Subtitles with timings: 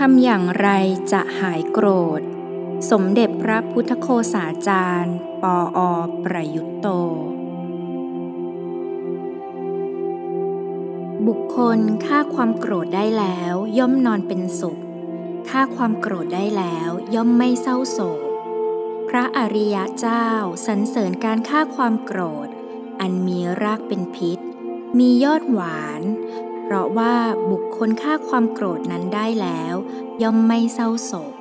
[0.00, 0.68] ทำอย่างไร
[1.12, 2.20] จะหายโกรธ
[2.90, 5.80] สมเด็จพระพุทธโคสาจารย์ ปออ
[6.24, 6.88] ประยุตโต
[11.26, 14.78] บุคคลฆ่าความโกรธได้แล้วย่อมนอนเป็นสุข
[15.48, 18.20] ฆ่าความโกรธได้แล้วย่อมไม่เศร้าโศก
[19.08, 20.28] พระอริยะเจ้า
[20.66, 22.48] สรรเสริญการฆ่าความโกรธ
[23.00, 24.38] อันมีรากเป็นพิษ
[24.98, 26.02] มียอดหวาน
[26.66, 27.14] เพราะว่า
[27.50, 29.74] บุคคลฆ่าความโกรธนั้นได้แล้ว
[30.22, 31.34] ย่อมไม่เศร้าโศก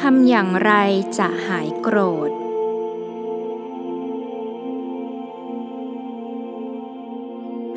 [0.00, 0.72] ทำอย่างไร
[1.18, 1.98] จะหายโกร
[2.30, 2.31] ธ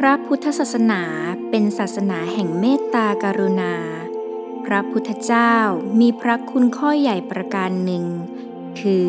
[0.05, 1.02] ระพุทธศาสนา
[1.50, 3.74] เป็นศาสนาแห่งเมตตากรุณา
[4.66, 5.54] พระพุทธเจ้า
[5.99, 8.05] มีพระคุณข้อใหญ่ประการหนึ่ง
[8.80, 9.07] คือ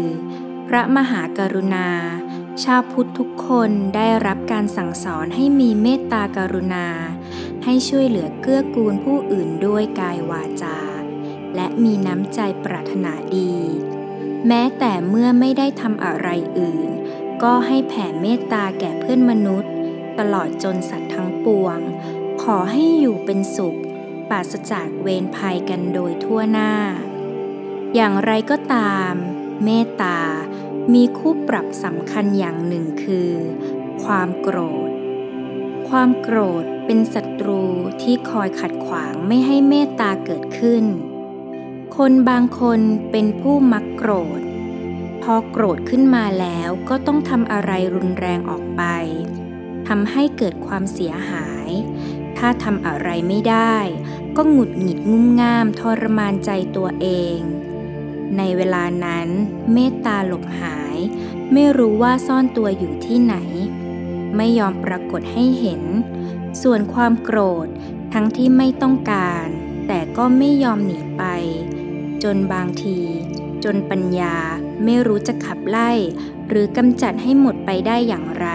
[0.69, 1.89] พระมหากรุณา
[2.65, 6.87] ชาวพุทธทุกคนได้รับการสั่งสอนให้มีเมตตากรุณา
[7.65, 10.79] ให้ช่วยเหลือเกื้อกูลผู้อื่นด้วยกายวาจา
[11.55, 13.55] และมีน้ำใจปรารถนาดี
[14.47, 16.29] แม้แต่เมื่อไม่ได้ทำอะไร
[16.59, 16.89] อื่น
[17.43, 19.73] ก็ให้แผ่เมตตาแก่เพื่อนมนุษย์
[20.19, 21.79] ตลอดจนสัตว์ทั้งปวง
[22.43, 23.79] ขอให้อยู่เป็นสุข
[24.29, 26.73] ปราศจากเวรภัยกันโดยทั่วหน้า
[27.95, 29.13] อย่างไรก็ตาม
[29.65, 30.19] เมตตา
[30.93, 33.33] มีคู่ปรับสำคัญอย่างหนึ่งคือ
[34.05, 34.91] ความโกรธ
[35.89, 37.63] ความโกรธเป็นศัตรู
[38.03, 40.85] ที่คอยขัดขวางไม่ให้เมตตาเกิดขึ้น
[41.97, 44.41] คนบางคนเป็นผู้มักโกรธ
[45.23, 48.83] พอโกรธขึ้นมาแล้วก็ต้องทำอะไรรุนแรงออกไป
[49.87, 51.69] ทำให้เกิดความเสียหาย
[52.39, 53.77] ถ้าทำอะไรไม่ได้
[54.37, 57.07] ก็หงุดหงิดงุ่มง่ามทรมานใจตัวเอ
[57.37, 57.39] ง
[58.37, 59.29] ในเวลานั้น
[59.73, 60.97] เมตตาหลบหาย
[61.53, 63.37] ไม่รู้ว่าซ่อนตัวอยู่ที่ไหน
[64.37, 65.83] ไม่ยอมปรากฏให้เห็น
[66.63, 67.69] ส่วนความโกรธ
[68.13, 69.47] ทั้งที่ไม่ต้องการ
[69.89, 71.25] แต่ก็ไม่ยอมหนีไป
[72.23, 72.99] จนบางที
[73.65, 74.37] จนปัญญา
[74.85, 75.91] ไม่รู้จะขับไล่
[76.49, 78.49] หรือกำจัดให้หมดไปได้อย่างไร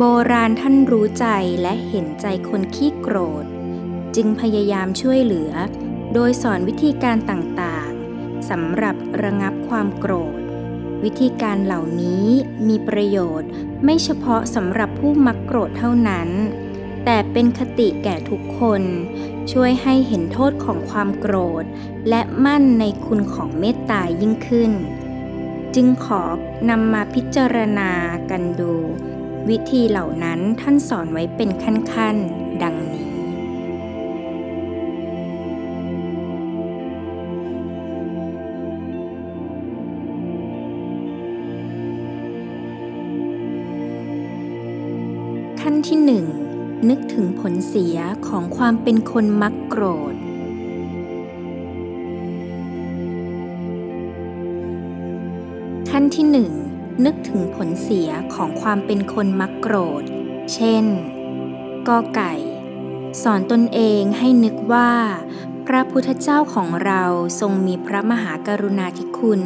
[0.00, 1.26] โบราณท่านรู้ใจ
[1.62, 3.44] และเห็นใจคนขี้โกรธ
[4.16, 5.52] จึงพยายามช่วยเหลือ
[6.14, 10.40] โดยสอนวิธีการต่างๆสำหรับระงับความโกรธ
[11.04, 12.26] วิธีการเหล่านี้
[12.68, 13.48] มีประโยชน์
[13.84, 16.28] ไม่เฉพาะสำหรับผู้มักโกรธเท่านั้น
[17.04, 18.82] แต่เป็นคติแก่ทุกคน
[19.52, 21.64] ช่วยให้เห็นโทษของความโกรธ
[22.08, 24.72] และมั่นในคุณของเมตตายิ่งขึ้น
[25.74, 26.22] จึงขอ
[26.70, 27.90] นำมาพิจารณา
[28.30, 28.74] กันดู
[29.50, 33.06] วิธีเหล่านั้นท่านสอนไว้เป็นขั้นๆ ดังนี้
[45.60, 46.24] ขั้นที่หนึ่ง
[46.88, 50.14] นึกถึงผลเสียของความเป็นคนมักโกรธ
[55.90, 56.52] ขั้นที่หนึ่ง
[57.04, 60.02] นึกถึงผลเสียของความเป็นคนมักโกรธ
[60.54, 60.84] เช่น
[61.88, 62.34] กอไก่
[63.22, 64.90] สอนตนเองให้นึกว่า
[65.66, 67.02] พระพุทธเจ้าของเรา
[67.40, 69.42] ทรงมีพระมหากรุณาธิคุณ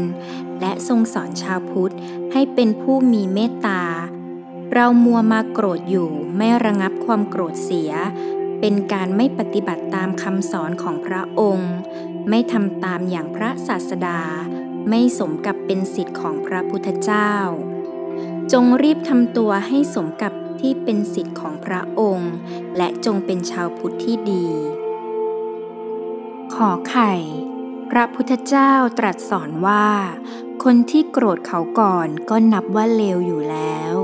[0.61, 1.95] และทรงสอนชาวพุทธ
[2.33, 3.83] ให้เป็นผู้มีเมตตา
[4.73, 7.91] เรามัวมาโกรธอยู่ไม่ระงับความโกรธเสีย
[8.61, 11.73] เป็นการไม่ปฏิบัติตามคำสอนของพระองค์
[12.29, 14.21] ไม่ทำตามอย่างพระศาสดา
[14.89, 17.33] ไม่สมกับเป็นสิทธิ์ของพระพุทธเจ้า
[18.53, 22.33] จงรีบทำตัวให้สมกับที่เป็นสิทธิ์ของพระองค์
[22.77, 24.47] และจงเป็นชาวพุทธที่ดี
[26.55, 27.13] ขอไข่
[27.91, 29.87] พระพุทธเจ้าตรัสสอนว่า
[30.65, 33.95] คนที่โกรธเขาก่อนก็นับว่าเลวอยู่แล้ว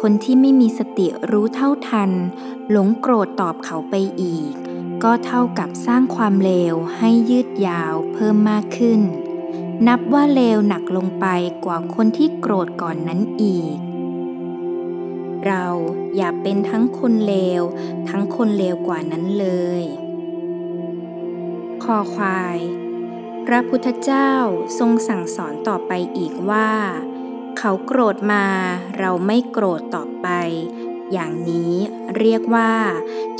[0.00, 2.10] คนที่ไม่มีสติรู้เท่าทัน
[2.70, 4.52] หลงโกรธตอบเขาไปอีก
[5.04, 9.00] ก็เท่ากับสร้างความเลวให้ยืดยาวเพิ่มมากขึ้น
[9.86, 11.26] นับว่าเลวหนักลงไป
[11.64, 13.76] กว่าคนที่โกรธก่อนนั้นอีก
[15.46, 15.66] เรา
[16.16, 17.62] อย่าเป็นทั้งคนเลว
[18.08, 19.48] ทั้งคนเลวกว่านั้นเล
[19.80, 19.82] ย
[21.82, 22.58] คอควาย
[23.46, 24.30] พระพุทธเจ้า
[24.78, 26.70] ทรงสั่งสอนต่อไปอีกว่า
[27.58, 28.44] เขาโกรธมา
[28.98, 30.28] เราไม่โกรธต่อไป
[31.12, 31.74] อย่างนี้
[32.18, 32.72] เรียกว่า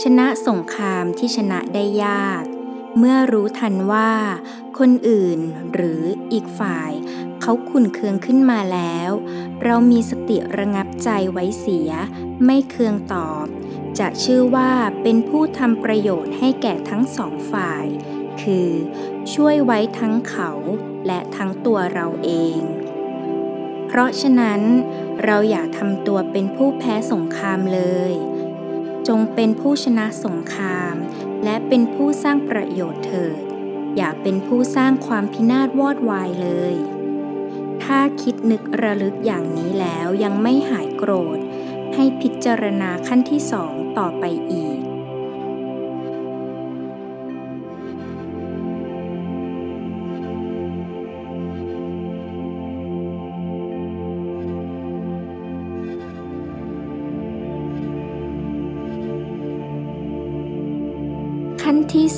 [0.02, 2.42] ชนะสงครามที่ชนะได้ยาก
[2.98, 4.12] เมื่อรู้ทันว่า
[4.78, 5.38] คนอื่น
[5.74, 6.02] หรือ
[6.32, 6.92] อีกฝ่าย
[7.40, 9.10] เขาขุนเคืองขึ้นมาแล้ว
[9.64, 11.90] เรามีสติระงับใจไว้เสีย
[12.44, 13.46] ไม่เคืองตอบ
[13.98, 14.70] จะชื่อว่า
[15.02, 17.86] เป็นผู้ทำประโยชน์ให้แก่ทั้งสองฝ่าย
[18.42, 18.70] คือ
[19.34, 20.50] ช่วยไว้ทั้งเขา
[21.06, 22.58] และทั้งตัวเราเอง
[23.86, 24.60] เพราะฉะนั้น
[25.24, 28.12] เราอย่าทำตัวเป็นผู้แพ้สงครามเลย
[29.08, 30.94] จงเป็นผู้ชนะสงคราม
[31.44, 33.42] และเป็นผู้สร้างประโยชน์เถิด
[33.96, 36.74] อย่าเป็นผู้สร้างความพินาศวอดวายเลย
[37.82, 41.38] ถ้าคิดนึกระลึกอย่างนี้แล้วยังไม่หายโกรธ
[41.94, 44.71] ให้พิจารณาขั้นที่สองต่อไปอีก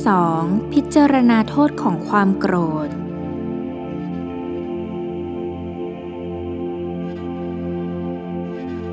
[0.05, 2.57] ขั้นที่สองพิจารณาโทษของความโกร
[2.87, 2.89] ธ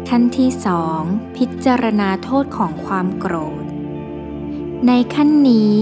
[0.10, 1.02] ขั้นที่สอง
[1.38, 3.66] พิจารณาโทษของความโกรธ
[4.88, 5.76] ในขั้นนี้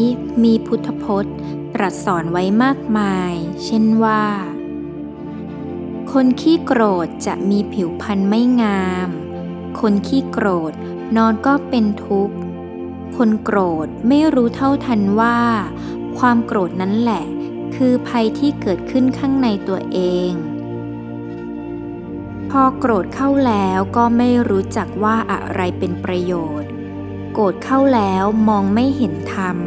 [0.43, 1.35] มีพุทธพจน์
[1.75, 3.33] ตรัสสอนไว้มากมาย
[3.65, 4.25] เช่นว่า
[6.11, 9.09] คนขี้โกรธจะมีผิวพรรณไม่งาม
[9.79, 10.73] คนขี้โกรธ
[11.15, 12.38] นอนก็เป็นทุกข์
[13.17, 15.37] คนโกรธไม่รู้เท่าทันว่า
[16.17, 17.25] ความโกรธนั้นแหละ
[17.75, 20.31] คือภัยที่เกิดขึ้นข้างในตัวเอง
[22.49, 26.69] พอโกรธเข้าแล้วก็ไม่รู้จักว่าอะไรเป็นประโยชน์
[27.33, 29.57] โกรธเข้าแล้วมองไม่เห็นธรรม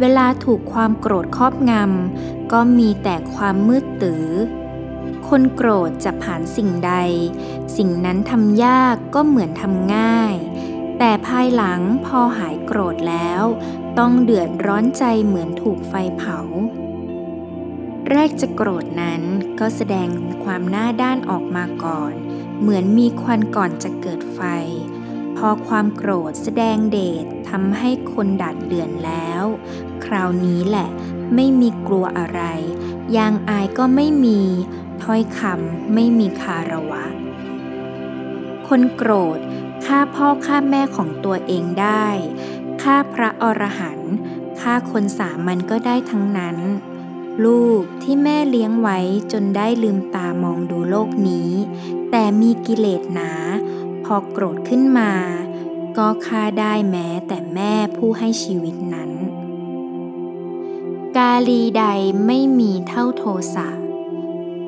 [0.00, 4.28] เวลาถูกความโกรธครอบงำก็มีแต่ความมืดตื้อ
[5.28, 6.92] คนโกรธจะผ่านสิ่งใด
[7.76, 10.34] สิ่งนั้นทำยากก็เหมือนทำง่าย
[10.98, 13.42] แต่ภายหลังพอหายโกรธแล้ว
[13.98, 16.38] ต้องเดือดร้อนใจเหมือนถูกไฟเผา
[18.10, 19.22] แรกจะโกรธนั้น
[19.60, 20.08] ก็แสดง
[20.44, 22.12] ความหน้าด้านออกมาก่อน
[22.60, 24.40] เหมือนมีควันก่อนจะเกิดไฟ
[25.36, 29.44] พอความโกรธแสดงเดชทำให้คนดัดเดือนแล้ว
[30.04, 30.88] คราวนี้แหละ
[31.34, 32.42] ไม่มีกลัวอะไร
[33.16, 34.40] ยางอายก็ไม่มี
[35.02, 37.04] ถ้อยคำไม่มีคาระวะ
[38.68, 39.38] คนโกรธ
[39.86, 42.06] ฆ่าพ่อฆ่าแม่ของตัวเองได้
[42.82, 44.14] ฆ่าพระอรหันต์
[44.60, 46.56] ฆ่าคนสามัญก็ได้ทั้งนั้น
[47.44, 48.98] ลูกที่แม่เลี้ยงไว้
[49.32, 51.50] จนได้ลืมตามองดูโลกนี้
[52.10, 53.32] แต่มีกิเลสหนา
[54.04, 55.12] พอโกรธขึ้นมา
[55.96, 59.10] ก็ฆ่าได้แม้แต่แม่ผู้ให้ชีวิตนั้น
[61.16, 61.84] กาลีใด
[62.26, 63.68] ไม่มีเท่าโทสะ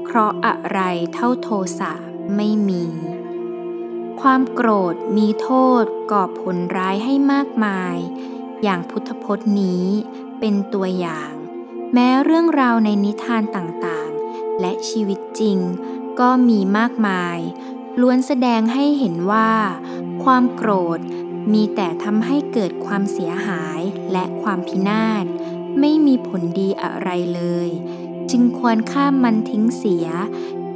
[0.04, 0.80] เพราะอะไร
[1.14, 1.48] เท่าโท
[1.78, 1.92] สะ
[2.36, 2.84] ไม่มี
[4.20, 5.50] ความโกรธมีโท
[5.82, 7.96] ษก่อผลร้ายให้มากมาย
[8.62, 9.86] อย่างพุทธพจน์นี้
[10.40, 11.32] เป็นตัวอย่าง
[11.92, 15.58] แม้เรื่องราวในนิทานต่างๆ และชีวิตจริง
[16.20, 17.38] ก็มีมากมาย
[18.00, 19.52] ล้วนแสดงให้เห็นว่า
[20.24, 21.00] ความโกรธ
[21.52, 23.80] มีแต่ทำให้เกิดความเสียหาย
[24.12, 25.24] และความพินาศ
[25.80, 27.68] ไม่มีผลดีอะไรเลย
[28.30, 30.06] จึงควรข้ามมันทิ้งเสีย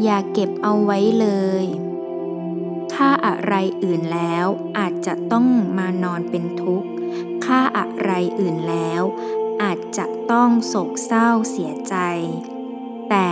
[0.02, 1.28] อย่าเก็บเอาไว้เล
[1.62, 1.64] ย
[3.04, 3.54] ค่าอะไร
[3.84, 4.46] อื่นแล้ว
[4.78, 5.46] อาจจะต้อง
[5.78, 6.88] มานอนเป็นทุกข์
[7.44, 8.10] ค่าอะไร
[8.40, 9.02] อื่นแล้ว
[9.62, 11.96] อาจจะต้องโศกเศร้าเสียใจ
[13.10, 13.30] แต่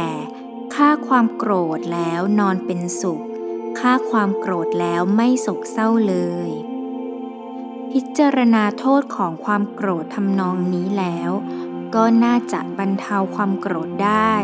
[0.75, 3.23] ค่าความโกรธแล้วนอนเป็นสุข
[3.81, 6.17] ค่าความโกรธแล้วไม่โศกเศร้าเล
[6.49, 6.51] ย
[7.91, 11.31] พิจารณาโทษของความโกรธทำนองนี้แล้ว
[11.95, 14.35] ก็น่าจะบรรเทาความโกรธได้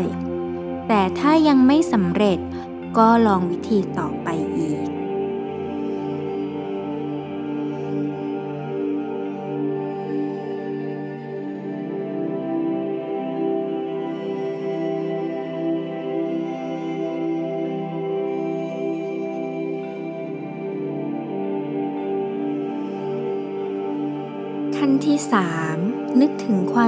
[0.87, 2.39] แต่ถ้ายังไม่สำเร็จ
[2.97, 4.29] ก็ลองวิธีต่อไป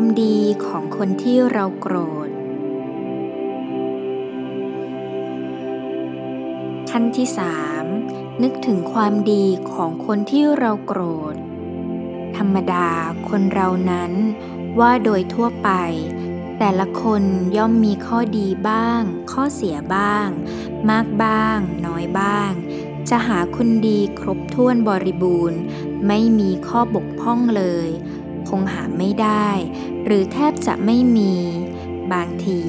[0.07, 1.95] ความดีของคนที่เราโกร
[2.27, 2.29] ธ
[6.89, 7.85] ขั้นที่สาม
[8.43, 11.01] นึกถึงความดีของคนที่เราโกร
[11.33, 11.35] ธ
[12.37, 12.89] ธรรมดา
[13.29, 14.11] คนเรานั้น
[14.79, 15.69] ว่าโดยทั่วไป
[16.59, 17.23] แต่ละคน
[17.57, 20.27] ย่อมมีข้อดีบ้าง ข้อเสียบ้าง
[20.89, 22.51] มากบ้าง น้อยบ้าง
[23.09, 25.59] จะหาคนดีครบถ้วนบริบูรณ์
[26.07, 27.91] ไม่มีข้อบกพร่องเลย
[28.49, 29.47] คงหาไม่ได้
[30.09, 31.33] หรือแทบจะไม่มี
[32.13, 32.59] บางที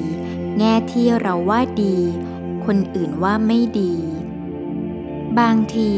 [0.59, 1.97] แง่ที่เราว่าดี
[2.67, 3.95] คนอื่นว่าไม่ดี
[5.41, 5.91] บางที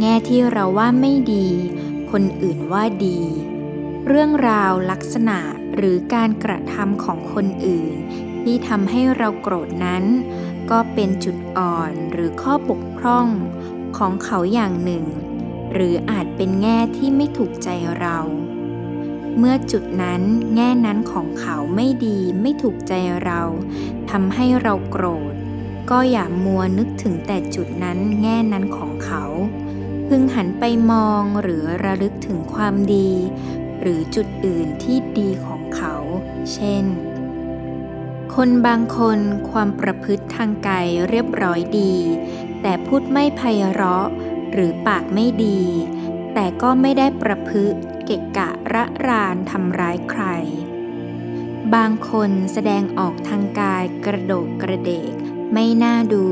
[0.00, 1.46] แง่ที่เราว่าไม่ดี
[2.10, 3.20] คนอื่นว่าดี
[4.06, 5.38] เรื่องราวลักษณะ
[5.76, 7.94] หรือการกระทำของคนอื่น
[8.42, 10.04] ที่ทำให้เราโกรธนั้น
[10.70, 13.26] ก็เป็นจุดอ่อนหรือข้อบกพร่อง
[13.98, 15.04] ของเขาอย่างหนึ่ง
[15.72, 17.68] หรืออาจเป็นแง่ที่ไม่ถูกใจ
[18.00, 18.18] เรา
[19.38, 20.22] เมื่อจุดนั้น
[20.54, 22.92] แง่นั้นของเขาไม่ดีไม่ถูกใจ
[23.24, 23.42] เรา
[24.10, 25.34] ทำให้เราโกรธ
[25.90, 29.24] ก็อย่ามัวนึกถึงแต่จุดนั้นแง่นั้นของเขา
[30.08, 33.10] พึงหันไปมองหรือระลึกถึงความดี
[33.80, 35.94] หรือจุดอื่นที่ดีของเขา
[36.52, 36.84] เช่น
[38.34, 39.18] คนบางคน
[39.50, 41.94] ความประพฤติทางกายเรียบร้อยดี
[42.62, 43.40] แต่พูดไม่ไพ
[43.72, 44.06] เราะ
[44.52, 45.60] หรือปากไม่ดี
[46.34, 50.24] แต่ก็ไม่ได้ประพฤติ เกะกะระรานทำร้ายใคร
[51.74, 55.12] บางคนแสดงออกทางกายกระโดกกระเดก
[55.52, 56.26] ไม่น่าดู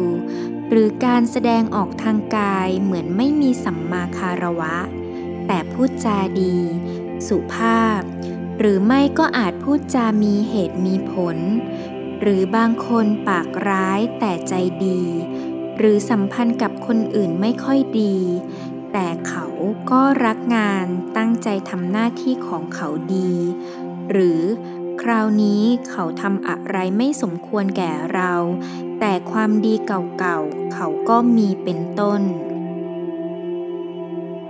[0.69, 4.77] หรือการแสดงออกทางกายเหมือนไม่มีสัมมาคารวะ
[5.47, 6.57] แต่พูดจาดี
[7.29, 8.01] สุภาพ
[8.59, 11.39] หรือไม่ก็อาจพูดจามีเหตุมีผล
[12.21, 14.55] หรือบางคนปากร้ายแต่ใจ
[14.85, 15.03] ดี
[15.79, 18.17] หรือสัมพันธ์กับคนอื่นไม่ค่อยดี
[18.99, 19.47] แต่เขา
[19.91, 20.87] ก็รักงาน
[21.17, 23.33] ตั้งใจทำหน้าที่ของเขาดี
[24.11, 24.41] หรือ
[25.03, 28.33] คราวนี้เขาทำอะไรไม่สมควรแก่เรา
[29.01, 32.23] แต่ความดีเก่าๆ เขาก็มีเป็นต้น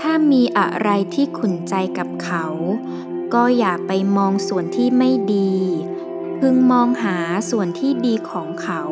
[0.01, 2.47] ถ้ามีอะไรที่ขุนใจกับเขา
[3.35, 5.55] ก็อย่าไปมองส่วนที่ไม่ดี
[6.39, 7.17] พึงมองหา
[7.51, 8.83] ส่วนที่ดีของเขา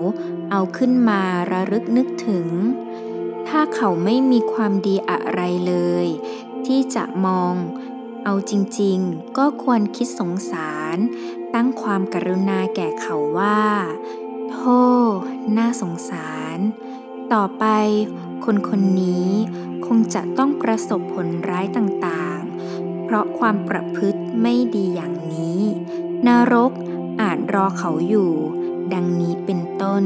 [0.50, 2.48] เอาขึ้นมาระลึกนึกถึง
[3.48, 5.74] ถ้าเขาไม่มีความดีอะไรเล
[6.04, 6.06] ย
[6.66, 7.54] ที่จะมอง
[8.24, 10.96] เอาจริงๆ ก็ควรคิดสงสาร
[11.54, 13.62] ตั้งความกรุณาแก่เขาว่า
[14.50, 14.80] โธ่
[15.56, 16.58] น่าสงสาร
[17.32, 17.64] ต่อไป
[18.44, 19.28] คนคนนี้
[19.86, 25.60] คงจะต้องประสบผลร้ายต่างๆ เพราะความประพฤติไม่ดีอย่างนี้
[26.26, 26.72] นรก
[27.20, 28.32] อาจรอเขาอยู่
[28.92, 30.04] ดังนี้เป็นต้น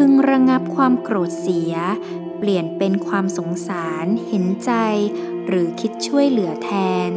[0.00, 1.74] พึงระงับความโกรธเสีย
[2.38, 4.72] เปลี่ยนเป็นความสงสารเห็นใจ
[5.46, 6.70] หรือคิดช่วยเหลือแท
[7.08, 7.10] น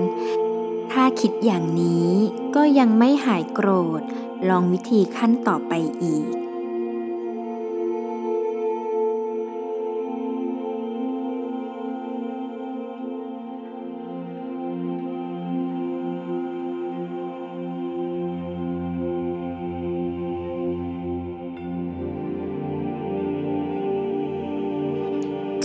[0.92, 2.10] ถ้าคิดอย่างนี้
[2.56, 3.70] ก็ยังไม่หายโกร
[4.00, 4.02] ธ
[4.50, 6.39] ลองวิธีขั้นต่อไปอีก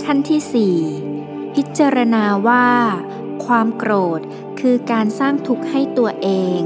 [0.05, 0.73] ขั้นที่
[1.11, 2.69] 4 พิจารณาว่า
[3.45, 4.21] ความโกรธ
[4.59, 6.59] คือการสร้างทุกข์ให้ตัวเอง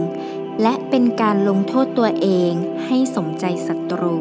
[0.62, 2.51] และเป็นการลงโทษตัวเอง
[2.86, 4.17] ให้สมใจศัตรู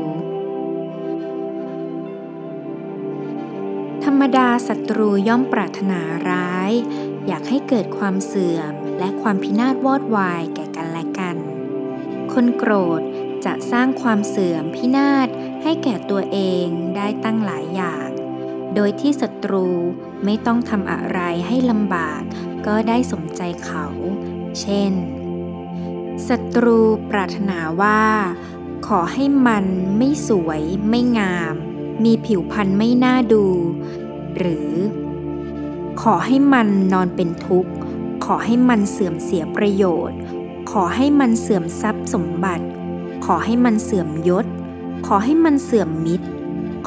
[4.04, 6.72] ธรรมดาศัตรูย่อมปรารถนาร้าย
[7.26, 11.36] อยากให้เกิดความเสื่อมและความพินาศวอดวายแก่กันและกัน
[12.32, 13.00] คนโกรธ
[13.44, 15.28] จะสร้างความเสื่อมพินาศ
[15.62, 18.07] ให้แก่ตัวเองได้ตั้งหลายอย่าง
[18.74, 19.66] โดยที่ศัตรู
[20.24, 22.22] ไม่ต้องทำอะไรให้ลำบาก
[22.66, 23.86] ก็ได้สมใจเขา
[24.60, 24.92] เช่น
[26.28, 26.78] ศัตรู
[27.10, 28.02] ปรารถนาว่า
[28.86, 29.64] ขอให้มัน
[29.98, 31.54] ไม่สวย ไม่งาม
[32.04, 33.46] มีผิวพรรณไม่น่าดู
[34.36, 34.70] หรือ
[36.02, 37.72] ขอให้มันนอนเป็นทุกข์
[38.24, 40.18] ขอให้มันเสื่อมเสียประโยชน์
[40.70, 42.66] ขอให้มันเสื่อมทรัพย์สมบัติ
[43.24, 44.46] ขอให้มันเสื่อมยศ
[45.06, 46.26] ขอให้มันเสื่อมมิตร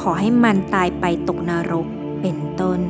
[0.02, 1.86] ขอให้มันตายไปตกนรก
[2.22, 2.80] เป็นต้น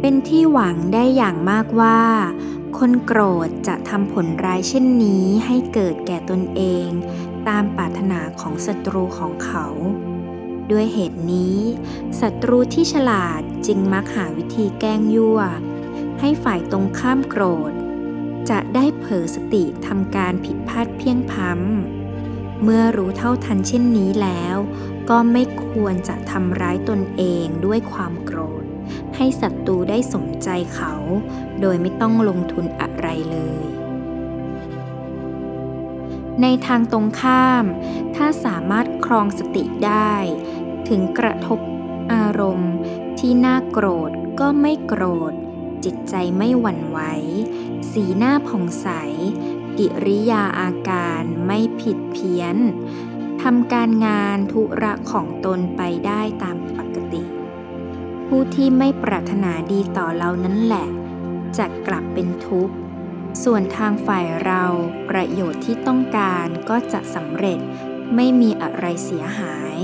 [0.00, 2.00] เป็นที่หวังได้อย่างมากว่า
[2.78, 6.86] คนโกรธจะทำผลร้ายเช่นนี้ให้เกิดแก่ตนเอง
[7.48, 9.66] ตามปรารถนาของศัตรูของเขา
[10.70, 11.56] ด้วยเหตุนี้
[12.20, 15.40] ศัตรูที่ฉลาดจึงมักหาวิธีแกล้งยั่ว
[16.20, 17.72] ให้ฝ่ายตรงข้ามโกรธ
[18.50, 24.56] จะได้เผลอสติทำการผิดพลาดเพียงพ้ำเมื่อรู้เท่าทันเช่นนี้แล้ว
[25.10, 28.64] ก็ไม่ควรจะทำร้ายตนเองด้วยความโกรธ
[29.16, 30.94] ให้ศัตรูได้สมใจเขา
[31.60, 33.62] โดยไม่ต้องลงทุนอะไรเลย
[36.42, 37.64] ในทางตรงข้าม
[38.14, 40.14] ถ้าสามารถครองสติได้
[40.88, 41.58] ถึงกระทบ
[42.12, 42.74] อารมณ์
[43.18, 45.32] ที่น่าโกรธก็ไม่โกรธ
[45.84, 46.98] จิตใจไม่หวั่นไหว
[47.90, 48.88] สีหน้าผ่องใส
[49.78, 52.56] กิริยาอาการไม่ผิดเพี้ยน
[53.42, 57.22] ทำการงานธุระของตนไปได้ตามปกติ
[58.26, 60.86] ผู้ที่ไม่ปรารถนาดีต่อเรานั้นแหละ
[61.58, 62.74] จะกลับเป็นทุกข์
[63.44, 64.64] ส่วนทางฝ่ายเรา
[65.10, 67.58] ประโยชน์ที่ต้องการก็จะสำเร็จ
[68.14, 69.78] ไม่มีอะไรเสียหาย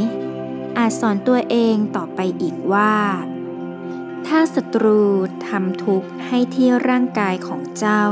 [0.78, 2.94] อาจสอนตัวเองต่อไปอีกว่า
[4.26, 5.00] ถ้าศัตรู
[5.48, 8.04] ทำทุกข์ให้ที่ร่างกายของเจ้า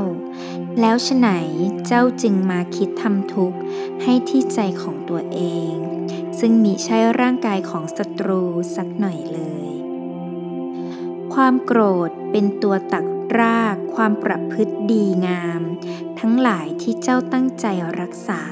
[0.81, 1.29] แล้วฉไหน
[1.87, 3.59] เจ้าจึงมาคิดทำทุกข์
[4.03, 5.41] ให้ที่ใจของตัวเอ
[5.73, 5.75] ง
[6.39, 8.43] ซึ่งมีใช่ร่างกายของศัตรู
[8.77, 9.73] สักหน่อยเลย
[11.35, 13.07] ความโกรธเป็นตัวตัก
[13.39, 15.63] รากความประพฤติดีงาม
[16.21, 17.67] ทั้งหลายที่เจ้าตั้งใจ
[18.01, 18.43] รักษา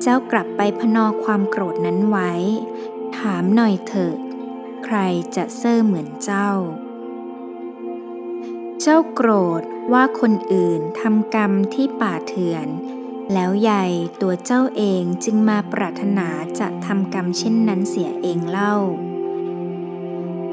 [0.00, 2.32] เจ้ากลับไปพนอความโกรธนั้นไว้
[3.18, 4.14] ถามหน่อยเถอะ
[4.84, 4.96] ใคร
[5.36, 6.50] จะเซ่อเหมือนเจ้า
[8.84, 12.68] เจ้าโกรธว่าคนอื่นทำกรรมที่ป่าเถื่อน
[13.32, 13.84] แล้วใหญ่
[14.20, 16.28] ตัวเจ้าเองจึงมาปรารถนา
[16.60, 18.76] จะทำกรรมเช่นนั้นเสียเองเล่า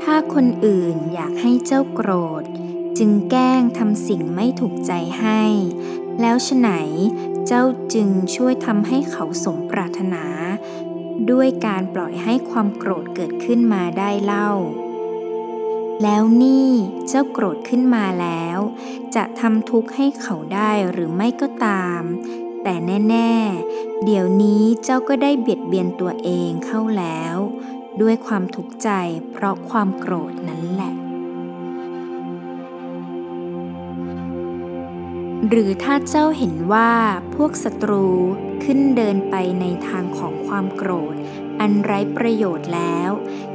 [0.04, 2.44] ถ้าคนอื่นอยากให้เจ้าโกรธ
[2.98, 5.42] จึงแกล้งทำสิ่งไม่ถูกใจให้
[6.22, 6.70] แล้วฉไหน
[7.48, 10.26] เจ้าจึงช่วยทำให้เขาสมปรารถนา
[11.32, 14.52] ด้วยการปล่อยให้ความโกรธเกิดขึ้นมาได้เล่า
[16.04, 16.70] แล้วนี่
[17.08, 18.60] เจ้าโกรธขึ้นมาแล้ว
[19.16, 22.02] จะทำทุกข์ให้เขาได้หรือไม่ก็ตาม
[22.64, 22.76] แต่
[23.10, 27.36] แน่ๆ เดี๋ยวนี้เจ้าก็ได้เบียดเบียนตัวเองเข้าแล้ว
[28.02, 28.90] ด้วยความทุกข์ใจ
[29.32, 30.94] เพราะความโกรธนั้นแหละ
[35.50, 36.92] หรือถ้าเจ้าเห็นว่า
[37.36, 38.06] พวกศัตรู
[38.64, 41.16] ขึ้นเดินไปในทางของความโกรธ
[41.60, 43.12] อันไร้ประโยชน์แล้ว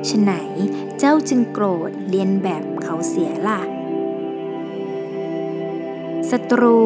[0.09, 0.33] ฉไหน
[0.99, 3.61] เจ้าจึงโกรธเลียนแบบเขาเสียล่ะ
[6.31, 6.79] ศัตรู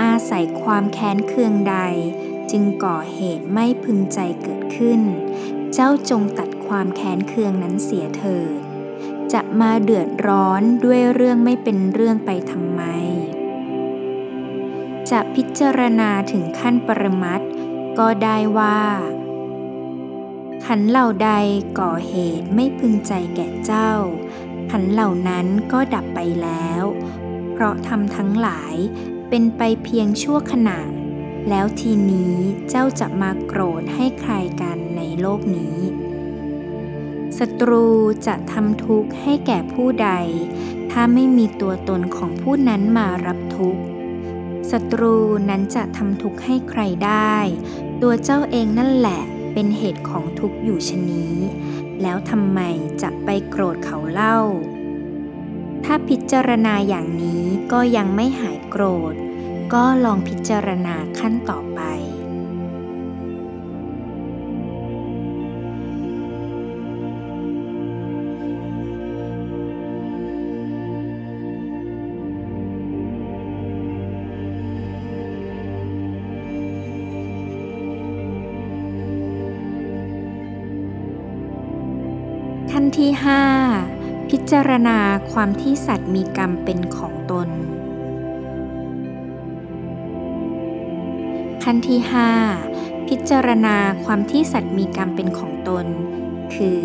[0.00, 1.76] อาศัยความแค้นเคืองใด
[2.50, 5.00] จึงก่อเหตุไม่พึงใจเกิดขึ้น
[5.74, 8.58] เจ้าจงตัดความแค้นเคืองนั้นเสียเถิด
[9.32, 12.82] จะมาเดือดร้อนด้วยเรื่องไม่เป็นเรื่องไปทำไม
[15.10, 17.40] จะพิจารณาถึงขั้นปรมัต
[17.98, 18.80] ก็ได้ว่า
[20.66, 21.30] ขันเหล่าใด
[21.80, 23.92] ก่อเหตุไม่พึงใจแก่เจ้า
[24.70, 26.82] ขันเหล่านั้นก็ดับไปแล้ว
[27.52, 28.74] เพราะทำทั้งหลาย
[29.28, 30.80] เป็นไปเพียงชั่วขณะ
[31.48, 32.34] แล้วทีนี้
[32.68, 35.76] เจ้าจะมาโกรธให้ใครกันในโลกนี้
[37.38, 37.86] ศัตรู
[38.26, 40.10] จะทำทุกข์ให้แก่ผู้ใด
[40.90, 43.82] ถ้าไม่มีตัวตนของผู้นั้นมารับทุกข์
[44.70, 45.16] ศัตรู
[45.48, 47.36] นั้นจะทำทุกข์ให้ใครได้
[48.02, 49.22] ตัวเจ้าเองนั่นแหละ
[49.52, 51.34] เป็นเหตุของทุกข์อยู่ชนี้
[52.02, 52.60] แล้วทำไม
[53.02, 54.38] จะไปโกรธเขาเล่า
[55.84, 59.14] ถ้าพิจารณาอย่างนี้ก็ยังไม่หายโกรธ
[59.74, 61.58] ก็ลองพิจารณาขั้นต่อ
[83.22, 84.98] 5 พิจารณา
[85.32, 87.48] ความที่สัตว์มีกรรมเป็นของตน
[91.64, 92.00] ขั้นที่
[92.54, 95.86] 5 พิจารณาความที่สัตว์มีกรรมเป็นของตน
[96.54, 96.82] คือ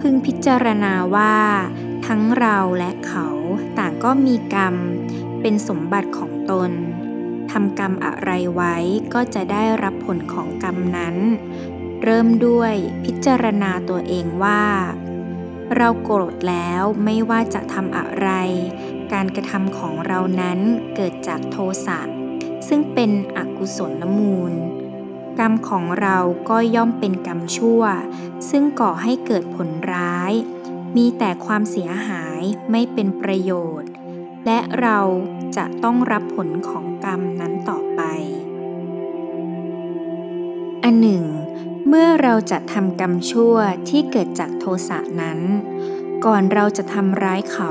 [0.00, 1.36] พึงพิจารณาว่า
[2.06, 3.28] ทั้งเราและเขา
[3.78, 4.74] ต่างก็มีกรรม
[5.40, 6.70] เป็นสมบัติของตน
[7.50, 8.76] ทำกรรมอะไรไว้
[9.14, 11.16] ก็จะได้รับผลของกรรมนั้น
[12.04, 14.64] เริ่มด้วยพิจารณาตัวเองว่า
[15.76, 18.28] เราโกรธแล้วไม่ว่าจะทำอะไร
[19.12, 20.58] การกระทำของเรานั้น
[20.96, 22.00] เกิดจากโทสะ
[22.68, 24.52] ซึ่งเป็นอกุศลมูล
[25.38, 27.82] กรรมของเราก็ย่อมเป็นกรรมชั่ว
[28.50, 30.32] ซึ่งก่อให้เกิดผลร้าย
[30.96, 33.90] มีแต่ความเสียหายไม่เป็นประโยชน์
[34.46, 34.98] และเรา
[35.56, 38.02] จะต้องรับผลของกรรมนั้นต่อไป
[40.84, 41.24] อันหนึ่ง
[41.88, 43.56] เมื่อเราจะทำกรรมชั่ว
[43.88, 45.40] ที่เกิดจากโทสะนั้น
[46.24, 47.70] ก่อนเราจะทำร้ายเขา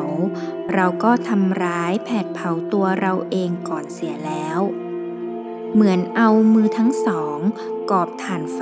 [0.74, 4.60] เราก็ทำร้ายแผดเผาตัวเราเองก่อนเสียแล้ว
[5.74, 7.38] เหมือนเอามือทั้งสอง
[7.92, 8.62] กอบฐานไฟ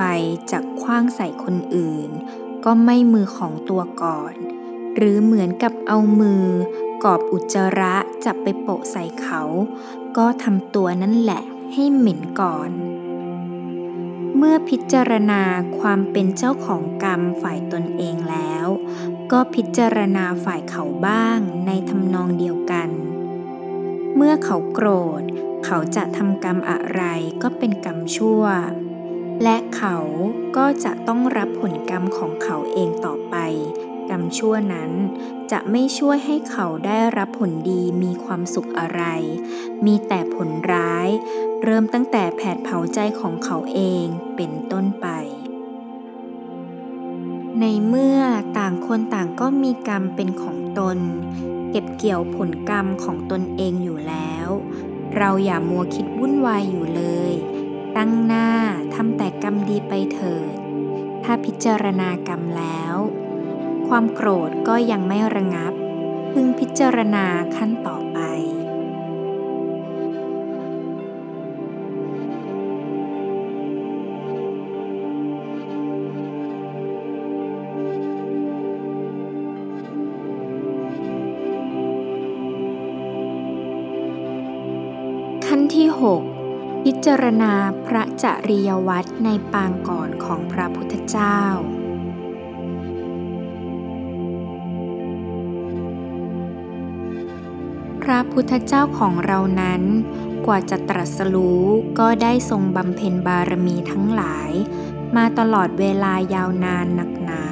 [0.51, 2.09] จากคว้างใส่คนอื่น
[2.65, 4.33] ก็ไม่มือของตัวก่อน
[4.95, 6.43] หรือเหมือนกับเอามือ
[7.03, 9.41] กอบอุจจาระจับไปโปะใส่เขา
[10.17, 12.71] ก็ทำตัวนั่นแหละให้เหม็นก่อน
[14.37, 15.41] เมื่อพิจารณา
[15.79, 18.67] ความเป็นเจ้าของกรรมฝ่ายตนเองแล้ว
[19.31, 22.89] ก็พิจารณาฝ่ายเขาบ้างในทำนองเดียวกัน
[24.15, 24.87] เมื่อเขาโกร
[25.19, 25.21] ธ
[25.65, 27.03] เขาจะทำกรรมอะไร
[27.41, 28.43] ก็เป็นกรรมชั่ว
[29.43, 29.97] และเขา
[30.57, 33.35] ก็จะต้องรับผลกรรมของเขาเองต่อไป
[34.09, 34.91] กรรมชั่วนั้น
[35.51, 39.03] จะไม่ช่วยให้เขาได้รับผลดีมีความสุขอะไร
[39.85, 41.09] มีแต่ผลร้าย
[41.63, 45.07] เริ่มตั้งแต่แผดเผาใจของเขาเองเป็นต้นไป
[47.59, 48.19] ในเมื่อ
[48.57, 50.97] ต่างคนต่างก็มีกรรมเป็นของตน
[51.71, 54.47] เก็บเกี่ยวผลกรรมของตนเองอยู่แล้ว
[55.17, 57.33] เราอย่ามัวคิดวุ่นวายอยู่เลย
[57.97, 58.49] ตั้งหน้า
[58.95, 60.53] ทำแต่กรรมดีไปเถิด
[61.23, 62.95] ถ้าพิจารณากรรมแล้ว
[63.87, 65.73] ความโกรธก็ยังไม่ระงับ
[66.31, 67.96] พึงพิจารณาขั้นต่อ
[87.07, 87.53] จารณา
[87.87, 91.39] พระจริยวัตรในปางก่อนของพระพุทธเจ้า
[98.03, 99.81] พระพุทธเจ้าของเรานั้น
[100.45, 101.65] กว่าจะตรัสรู้
[101.99, 104.51] ก็ได้ทรงบำเพ็ญบารมีทั้งหลาย
[105.15, 107.43] มาตลอดเวลายาวนานหนักหนา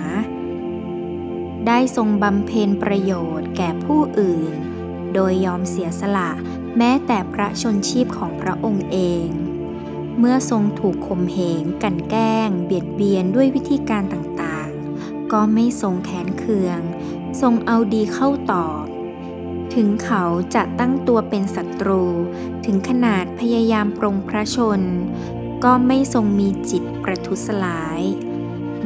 [1.67, 4.53] ได้ทรงบำเพ็ญประโยชน์แก่ผู้อื่น
[5.13, 6.31] โดยยอมเสียสละ
[6.77, 9.29] แม้แต่พระชนชีพของพระองค์เอง
[10.19, 16.79] เมื่อทรงถูกข่มเหงกันแกล้ง เบียดเบียนด้วยวิธีการต่างๆ ก็ไม่ทรงแค้นเคือง
[17.41, 18.83] ทรงเอาดีเข้าตอบ
[19.73, 20.23] ถึงเขา
[20.55, 22.03] จะตั้งตัวเป็นศัตรู
[22.65, 24.81] ถึงขนาดพยายามปรงพระชน
[25.63, 28.01] ก็ไม่ทรงมีจิตประทุษลาย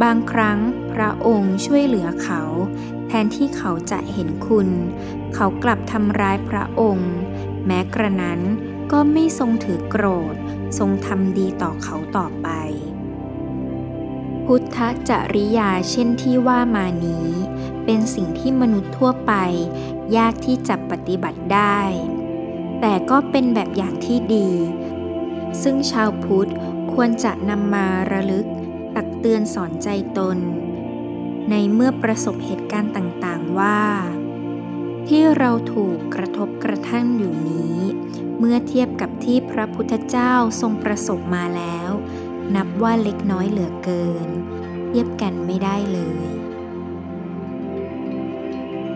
[0.01, 0.59] บางครั้ง
[0.91, 2.41] พระองค์ช่วยเหลือเขา
[3.07, 4.69] แทนที่เขาจะเห็นคุณ
[5.35, 7.13] เขากลับทำร้ายพระองค์
[7.65, 8.39] แม้กระนั้น
[8.91, 10.35] ก็ไม่ทรงถือโกรธ
[10.77, 12.49] ทรงทำดีต่อเขาต่อไป
[14.45, 14.77] พุทธ
[15.09, 17.29] จริยาเช่นที่ว่ามานี้
[17.85, 19.33] เป็นสิ่งที่มนุษย์ทั่วไป
[20.17, 21.79] ยากที่จะปฏิบัติได้
[22.81, 24.49] แต่ก็เป็นแบบอย่างที่ดี
[25.61, 26.49] ซึ่งชาวพุทธ
[26.93, 28.47] ควรจะนำมาระลึก
[28.95, 30.37] ตักเตือนสอนใจตน
[31.49, 33.79] ในเมื่อประสบเหตุการณ์ต่างๆว่า
[35.07, 37.77] ที่เราถูกกระทบกระทั่งอยู่นี้
[38.41, 41.89] เมื่อเทียบกับที่พระพุทธเจ้าทรงประสบมาแล้ว
[42.55, 44.27] นับว่าเล็กน้อยเหลือเกิน
[44.87, 46.27] เทียบกันไม่ได้เลย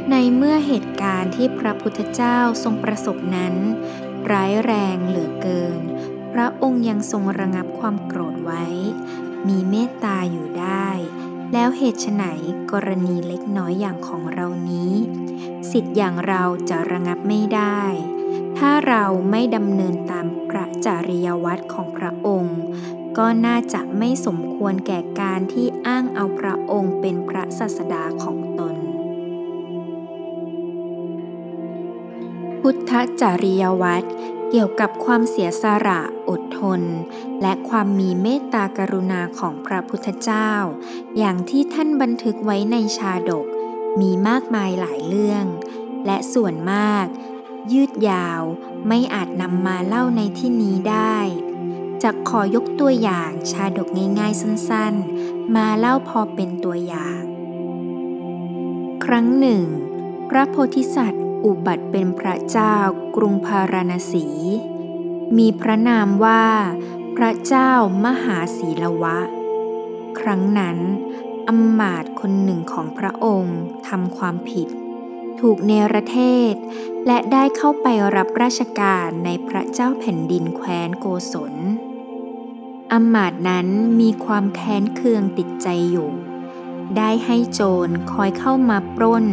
[0.09, 3.55] ในเมื่อเหตุการณ์ที่พระพุทธเจ้าทรงประสบนั้น
[4.31, 5.79] ร้ายแรงเหลือเกิน
[6.33, 8.65] พระองค์ยังทรงระงับความโกรธไว้
[9.47, 10.89] มีเมตตาอยู่ได้
[11.53, 12.23] แล้วเหตุไฉน
[12.71, 14.93] กรณีเล็กน้อยอย่างของเรานี้
[15.71, 17.81] สิทธิ์อย่างเราจะระงับไม่ได้
[18.57, 22.57] ถ้าเราไม่ดำเนินตามพระจริยวัตรของพระองค์
[23.17, 28.75] ก็น่าจะไม่สมควรแก่การที่อ้างเอาพระองค์เป็นพระศาสดาของตน
[32.59, 34.07] พุทธจริยวัตร
[34.49, 36.81] เกี่ยวกับความเสียสละอดทน
[37.41, 40.51] และความมีเมตตากรุณาของพระพุทธเจ้า
[41.17, 43.47] อย่างที่ท่านบันทึกไว้ในชาดก
[44.01, 45.45] มีมากมายหลายเรื่อง
[46.05, 47.05] และส่วนมาก
[47.71, 48.41] ยืดยาว
[48.87, 51.17] ไม่อาจนำมาเล่าในที่นี้ได้
[52.03, 53.87] จะขอยกตัวอย่างชาดก
[54.19, 57.21] ง่ายๆสั้นๆ มาเล่าพอเป็นตัวอย่าง
[59.03, 59.63] ครั้งหนึ่ง
[60.29, 62.75] พระโพธิสัตว์อุบัติเป็นพระเจ้า
[63.15, 64.27] กรุงพาราณสี
[65.37, 66.45] มีพระนามว่า
[67.15, 67.71] พระเจ้า
[68.05, 69.17] มหาศีลวะ
[70.19, 70.77] ครั้งนั้น
[71.47, 74.67] อมมาตคนหนึ่งของพระองค์ทำความผิด
[75.41, 76.19] ถูกเนรเท
[76.53, 76.55] ศ
[77.07, 81.53] และได้เข้าไปรับราชการในพระเจ้าแผ่นดินแคว้นโกศล
[82.91, 83.67] อมมาตนั้น
[84.01, 86.11] มีความแค้นเคืองติดใจอยู่
[86.97, 89.25] ได้ให้โจรคอยเข้ามาปล้น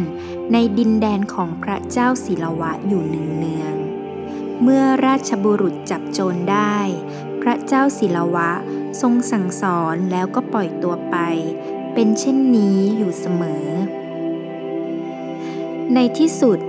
[0.51, 6.77] ในดินแดนของพระเจ้าศิลวะอยู่เนืองๆเมื่อราชบุรุษจับโจรได้
[7.41, 8.49] พระเจ้าศิลวะ
[9.01, 11.15] ทรงสั่งสอนแล้วก็ปล่อยตัวไป
[11.93, 13.67] เป็นเช่นนี้อยู่เสมอ
[15.95, 16.59] ในที่สุด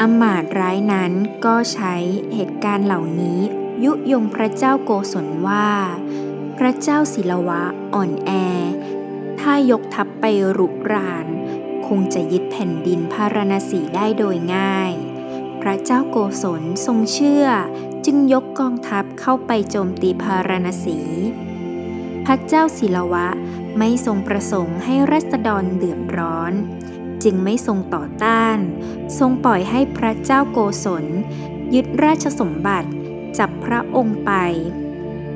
[0.00, 1.12] อมาตร้ายนั้น
[1.44, 1.94] ก็ใช้
[2.34, 3.40] เหตุการณ์เหล่านี้
[3.84, 5.68] ยุยงพระเจ้าโกศลว่า
[6.58, 7.62] พระเจ้าศิลวะ
[7.94, 8.30] อ่อนแอ
[9.40, 10.24] ถ้ายกทัพไป
[10.58, 11.26] รุกราน
[11.86, 14.92] คงจะยึดแผ่นดินพาราณสีได้โดยง่าย
[15.62, 17.46] พระเจ้าโกศลทรงเชื่อ
[18.04, 20.98] จึงยกกองทัพเข้าไปโจมตีพาราณสี
[22.26, 23.26] พระเจ้าศิลวะ
[23.78, 26.52] ไม่ทรงประสงค์ให้รัษฎรเดือดร้อน
[27.28, 28.58] จึงไม่ทรงต่อต้าน
[29.18, 31.04] ทรงปล่อยให้พระเจ้าโกศล
[31.74, 32.90] ยึดราชสมบัติ
[33.38, 34.32] จับพระองค์ไป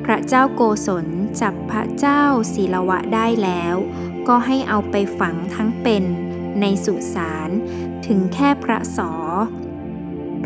[0.05, 1.05] พระเจ้าโกศล
[1.41, 2.23] จับพระเจ้า
[2.53, 3.75] ศีลวะได้แล้ว
[4.27, 6.03] ก็ให้เอาไปฝังทั้งเป็น
[6.61, 7.49] ในสุสาน
[8.05, 9.11] ถึงแค่พระสอ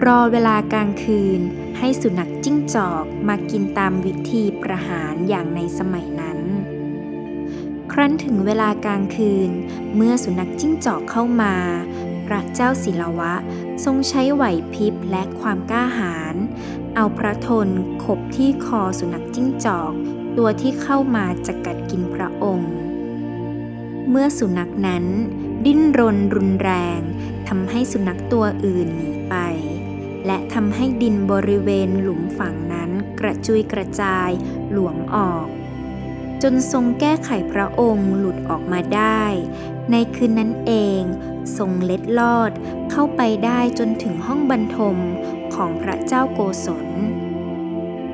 [0.06, 1.40] รอเวลากลางคืน
[1.78, 6.40] ให้สุนัขจิ้งจอกมากินตามวิธีประหารอย่างในสมัยนั้น
[7.98, 9.52] ครั้นถึงเวลากลางคืน
[9.96, 11.56] เมื่อสุนัขจิ้งจอกเข้ามา
[12.28, 13.34] พระเจ้าศิลวะ
[13.86, 16.36] ทรงใช้ไหวพริบและความกล้าหาญ
[16.96, 17.68] เอาพระทน
[18.04, 19.94] ขบที่คอสุนัขจิ้งจอก
[20.38, 22.74] ตัวที่เข้ามาจะกัดกินพระองค์
[24.10, 25.06] เมื่อสุนัขนั้น
[25.66, 27.00] ดิ้นรนรุนแรง
[27.48, 29.36] ทำให้สุนัขตัวอื่นหนีไป
[30.26, 34.30] และทำให้ดินบริเวณหลุมฝังนั้นกระจุยกระจาย
[34.72, 35.48] หลวมออก
[36.48, 39.24] จนทรงแก้ไขพระองค์หลุดออกมาได้
[39.92, 41.02] ในคืนนั้นเอง
[41.58, 42.52] ทรงเล็ดลอด
[42.92, 44.98] เข้าไปได้จนถึงห้องบรรทม
[45.56, 46.88] ของพระเจ้าโกศล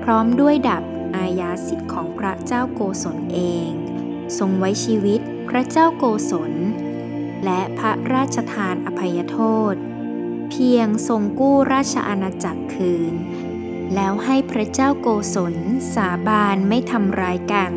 [0.03, 0.83] พร้อมด้วยดับ
[1.15, 3.69] อาญาสิทธิ์ของพระเจ้าโกศลเอง
[4.37, 6.53] ทรงไว้ชีวิตพระเจ้าโกศล
[7.45, 9.39] และพระราชทานอภัยโท
[9.73, 9.75] ษ
[10.49, 13.13] เพียงทรงกู้ราชอาณาจักรคืน
[13.95, 15.55] แล้วให้พระเจ้าโกศล
[15.95, 17.73] สาบานไม่ทำร้ายกัน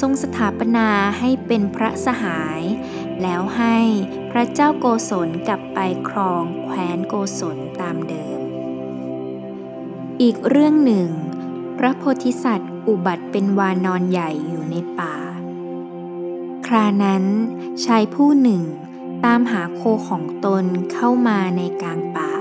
[0.00, 2.62] ทรงสถาปนาให้เป็นพระสหาย
[3.22, 3.78] แล้วให้
[4.30, 5.78] พระเจ้าโกศลกลับไป
[6.08, 8.40] ครองแคว้นโกศลตามเดิม
[10.22, 11.08] อีกเรื่องหนึ่ง
[11.78, 15.14] พระโพธิสัตว์อุบัติเป็นวานอนใหญ่อยู่ในป่า
[16.66, 17.24] ครานั้น
[17.84, 18.62] ชายผู้หนึ่ง
[19.24, 22.32] ตามหาโคของตนเข้ามาในกลางป่า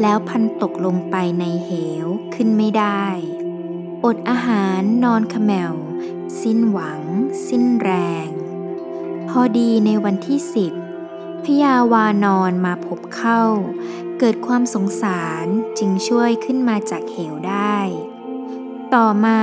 [0.00, 1.70] แล้วพันตกลงไปในเห
[2.04, 3.04] วขึ้นไม่ได้
[4.04, 5.72] อดอาหารนอนขมแมว
[6.40, 7.02] สิ้นหวัง
[7.48, 7.90] สิ้นแร
[8.26, 8.28] ง
[9.28, 10.72] พอดีในวันที่สิบ
[11.44, 13.42] พยาวานอนมาพบเข้า
[14.18, 15.46] เกิดความสงสาร
[15.78, 17.78] จึงช่วยขึ้นมาจากเหวได้
[18.94, 19.42] ต่อมา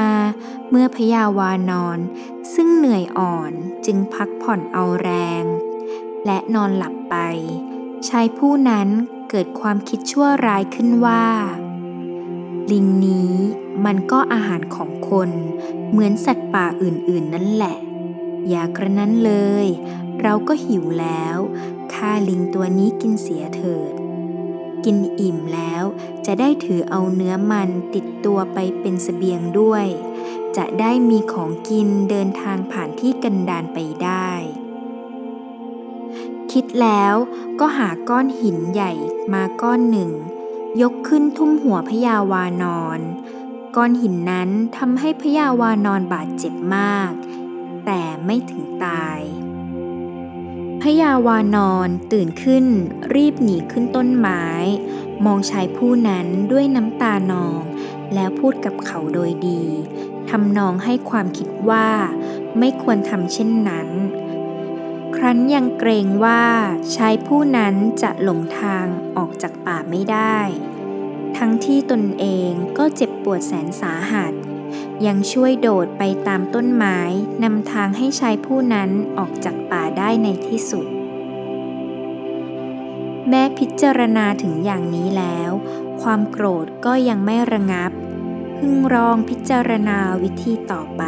[0.70, 2.00] เมื่อพยาวานอน
[2.54, 3.52] ซึ่งเหนื่อยอ่อน
[3.86, 5.10] จึงพักผ่อนเอาแร
[5.42, 5.44] ง
[6.26, 7.16] และนอนหลับไป
[8.10, 8.88] ชายผู้นั้น
[9.30, 11.26] เกิดความคิดชั่วร้ายขึ้นว่า
[12.72, 13.32] ลิงนี้
[13.86, 15.30] มันก็อาหารของคน
[15.92, 17.78] เหมือนสัตว์ป่าอื่นๆ นั่นแหละ
[18.50, 19.34] อย่ากระนั้นเล
[19.66, 19.68] ย
[20.22, 21.38] เราก็หิวแล้ว
[21.94, 23.92] ฆ่าลิงตัวนี้กินเสียเถิด
[24.86, 25.84] กินอิ่มแล้ว
[26.26, 29.86] จะได้ถือเอาเนื้อมันติดตัวไปเป็นสเสบียงด้วย
[30.58, 34.32] จะได้มีของกินเดินทางผ่านที่กันดานไปได้
[36.52, 37.16] คิดแล้ว
[37.60, 38.92] ก็หาก้อนหินใหญ่
[39.34, 40.12] มาก้อนหนึ่ง
[40.82, 43.00] ยกขึ้นทุ่มหัวพยาวานอน
[43.76, 47.12] ก้อนหินนั้นทำให้พยาวานอนบาดเจ็บมาก
[47.86, 49.20] แต่ไม่ถึงตาย
[50.82, 52.66] พยาวานอนตื่นขึ้น
[53.16, 54.44] รีบหนีขึ้นต้นไม้
[55.26, 57.62] มองชายผู้นั้นด้วยน้ำตานอง
[58.14, 59.64] แล้วพูดกับเขาโดยดี
[60.30, 61.90] ทำนองให้ความคิดว่า
[62.60, 63.90] ไม่ควรทำเช่นนั้น
[65.16, 66.44] ครั้นยังเกรงว่า
[66.96, 68.86] ชายผู้นั้นจะหลงทาง
[69.18, 70.40] ออกจากป่าไม่ได้
[71.38, 74.34] ทั้งที่ตนเองก็เจ็บปวดแสนสาหัส
[75.06, 77.00] ยังช่วยโดดไปตามต้นไม้
[77.44, 80.86] นำทางให้ชายผู้นั้นออกจากป่าได้ในที่สุด
[83.30, 85.52] แม้พิจารณาถึงอย่างนี้แล้ว
[86.02, 87.92] ความโกรธก็ยังไม่ระงับ
[88.58, 91.04] พึ่งรองพิจารณาวิธีต่อไป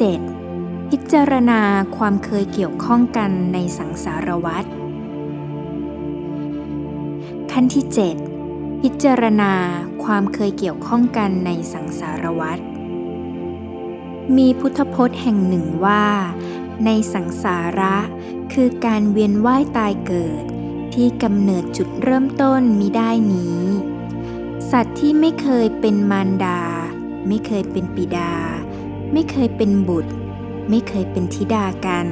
[0.00, 1.60] 7 พิจารณา
[1.96, 4.64] ความเคยเกี่ยวข้องกันในสังสารวัฏ
[7.52, 7.84] ขั้นที่
[8.32, 9.52] 7 พิจารณา
[10.04, 12.58] ความเคยเกี่ยวข้องกันในสังสารวัฏ
[14.36, 16.04] มีพุทธพจน์แห่งหนึ่งว่า
[16.84, 17.96] ในสังสาระ
[18.52, 20.44] คือการเวียนว่ายตายเกิด
[20.94, 23.62] ที่กำเนิดจุดเริ่มต้นมิได้นี้
[24.70, 26.60] สัตว์ที่ไม่เคยเป็นมารดา
[27.28, 28.32] ไม่เคยเป็นปิดา
[29.12, 30.12] ไม่เคยเป็นบุตร
[30.70, 32.06] ไม่เคยเป็นธิดากัน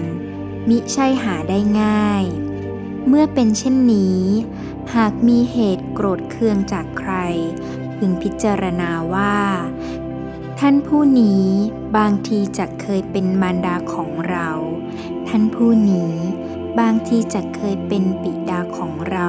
[0.68, 2.24] มิใช่หาได้ง่าย
[3.06, 4.20] เมื่อเป็นเช่นนี้
[4.94, 7.12] หากมีเหตุโกรธเคืองจากใคร
[7.96, 9.38] พึงพิจารณาว่า
[10.60, 11.46] ท่านผู้นี้
[11.96, 14.50] บางทีจะเคยเป็นมารดาของเรา
[15.28, 16.14] ท่านผู้นี้
[16.80, 19.28] บางทีจะเคยเป็นปิดาของเรา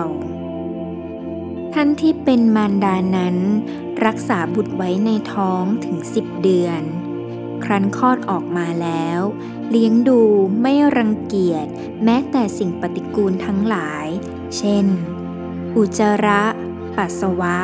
[1.74, 3.38] ท่านที่เป็นมารดานั้น
[4.06, 6.82] รักษาบุตรไว้ในท้องถึงสิบเดือน
[7.66, 9.22] ครั้นคลอดออกมาแล้ว
[9.70, 10.22] เลี้ยงดู
[10.62, 11.68] ไม่รังเกียจ
[12.04, 14.08] แม้แต่สิ่งปฏิกูลทั้งหลาย
[14.58, 14.86] เช่น
[15.76, 16.44] อุจจาระ
[16.98, 17.60] ปัสสาวะ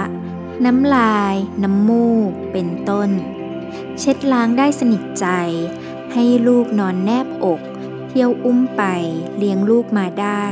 [0.65, 3.09] น้ำลาย น้ำมูก เป็นต้น
[3.99, 5.27] เช็ดล้างได้สนิทใจ
[6.13, 7.61] ให้ลูกนอนแนบอก
[8.07, 8.83] เที่ยวอุ้มไป
[9.37, 10.45] เลี้ยงลูกมาได้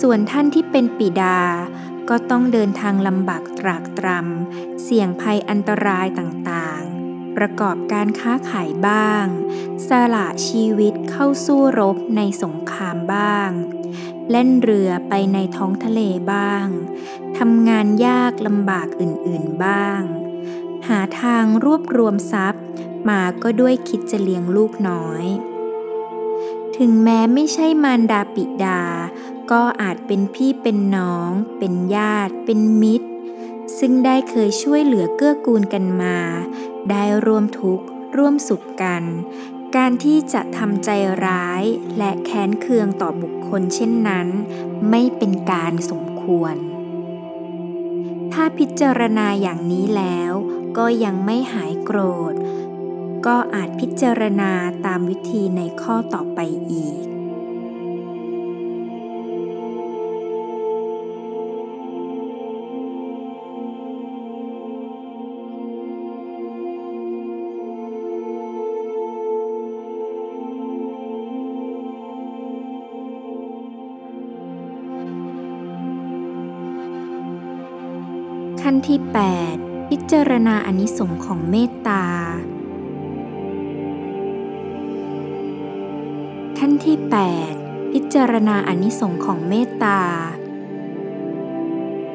[0.00, 1.38] ส่วนท่านที่เป็นปิดา
[2.08, 6.97] ก็ต้องเดินทางลำบากตรากตรำ เสี่ยงภัยอันตรายต่าง
[7.38, 9.24] ประกอบการค้าขายบ้าง
[9.88, 13.50] สละชีวิตเข้าสู้รบในสงครามบ้าง
[14.30, 16.00] เล่นเรือไปในท้องทะเล
[16.32, 16.66] บ้าง
[17.38, 20.00] ทำงานยากลำบากอื่นๆบ้าง
[20.88, 22.64] หาทางรวบรวมทรัพย์
[23.08, 25.24] มาก็ด้วยคิดจะเลี้ยงลูกน้อย
[26.76, 28.82] ถึงแม้ไม่ใช่มารดาปิดา
[29.50, 33.08] ก็อาจเป็นพี่เป็นน้อง เป็นญาติ เป็นมิตร
[33.78, 36.18] ซึ่งได้เคยช่วยเหลือเกื้อกูลกันมา
[36.90, 37.84] ได้ร่วมทุกข์
[38.16, 39.02] ร่วมสุขกัน
[39.76, 40.90] การที่จะทำใจ
[41.26, 41.64] ร้าย
[41.98, 44.28] และแค้นเคืองต่อบุคคลเช่นนั้น
[44.90, 46.54] ไม่เป็นการสมควร
[48.32, 50.32] ถ้าพิจารณาอย่างนี้แล้ว
[50.78, 52.00] ก็ยังไม่หายโกร
[52.32, 52.34] ธ
[53.26, 54.52] ก็อาจพิจารณา
[54.86, 56.40] ตามวิธีในข้อต่อไป
[56.72, 57.17] อีก
[79.14, 82.04] 8 พิจารณาอนิสงค์ของเมตตา
[86.58, 86.96] ขั้นที่
[87.44, 90.00] 8 พิจารณาอนิสงค์ของเมตตา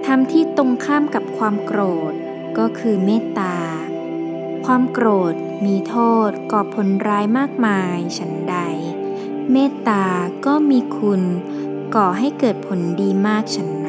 [0.05, 2.13] ทำที่ตรงข้ามกับความโกรธ
[2.57, 3.55] ก็คือเมตตา
[4.65, 5.33] ความโกรธ
[5.65, 5.95] มีโท
[6.27, 8.57] ษก่อผลร้ายมากมายฉันใด
[9.51, 10.03] เมตตา
[10.45, 11.21] ก็มีคุณ
[11.95, 13.82] ก่อให้เกิดผลดีมากฉันนั้น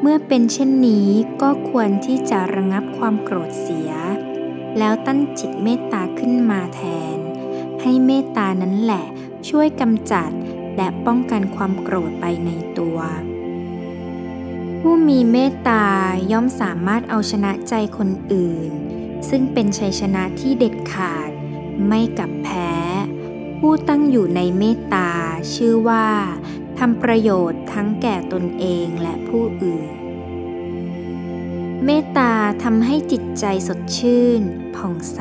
[0.00, 1.08] เมื่อเป็นเช่นนี้
[1.42, 3.90] ก็ควรที่จะระงับความโกรธเสีย
[4.78, 6.82] แล้วตั้งจิตเมตตาขึ้นมาแท
[7.16, 7.18] น
[7.82, 9.06] ให้เมตตานั้นแหละ
[9.48, 10.30] ช่วยกำจัด
[10.76, 12.98] และป้องกันความโกรธไปในตัว
[14.80, 15.84] ผู้มีเมตตา
[16.32, 18.70] ย่อมสามารถเอาชนะใจคนอื่น
[19.28, 21.30] ซึ่งเป็นชัยชนะที่เด็ดขาด
[21.86, 22.70] ไม่กับแพ้
[23.58, 25.10] ผู้ตั้งอยู่ในเมตตา
[25.54, 26.06] ชื่อว่า
[26.78, 29.90] ทำประโยชน์ทั้งแก่ตนเองและผู้อื่น
[31.84, 34.42] เมตตาทำให้จิตใจสดชื่น
[34.76, 35.20] ผ่องใส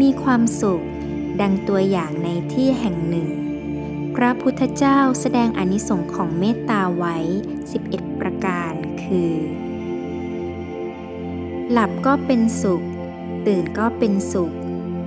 [0.00, 0.84] มีความสุข
[1.40, 3.28] ดังตัวอย่างในที่แห่งหนึ่ง
[4.14, 7.16] พระพุทธเจ้าแสดงอนิสงค์ของเมตตาไว้
[7.70, 9.34] 11 ประการคือ
[11.70, 12.82] หลับก็เป็นสุข
[13.46, 14.52] ตื่นก็เป็นสุข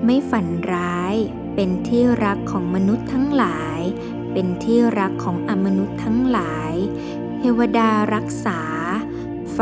[0.06, 1.16] ไม่ฝันร้าย
[1.56, 3.82] เป็นที่รักของมนุษย์ทั้งหลาย
[4.32, 6.74] เป็นที่รักของอมนุษย์ทั้งหลาย
[7.38, 8.60] เทวดารักษา
[9.54, 9.60] ไฟ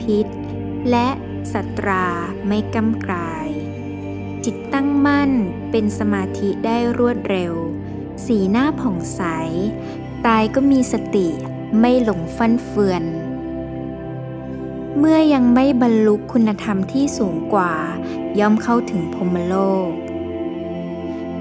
[0.00, 0.26] พิษ
[0.90, 1.08] และ
[1.52, 2.06] สัตรา
[2.46, 3.48] ไม่กำกลาย
[4.44, 5.30] จิตตั้งมั่น
[5.70, 7.54] เป็นสมาธิได้รวดเร็ว
[8.26, 9.22] สีหน้าผ่องใส
[10.26, 11.28] ตายก็มีสติ
[11.80, 13.04] ไม่หลงฟั่นเฟือน
[14.98, 17.74] เมื่อยังไม่บรรลุคุณธรรมที่สูงกว่า
[18.38, 19.56] ย่อมเข้าถึงพรมโล
[19.88, 19.90] ก